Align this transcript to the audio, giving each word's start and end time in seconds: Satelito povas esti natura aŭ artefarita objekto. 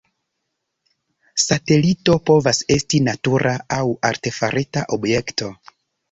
Satelito 1.41 2.15
povas 2.29 2.61
esti 2.75 3.01
natura 3.09 3.51
aŭ 3.75 3.83
artefarita 4.11 4.83
objekto. 4.99 5.51